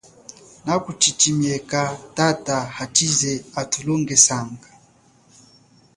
Naku 0.65 0.89
chichimieka 1.01 1.81
tata 2.17 2.57
hachize 2.77 3.31
atulongesanga. 3.61 4.69